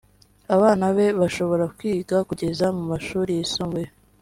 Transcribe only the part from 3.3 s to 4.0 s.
yisumbuye